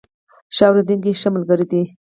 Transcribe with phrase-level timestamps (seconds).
[0.55, 1.81] ښه اورېدونکي ښه ملګري دي.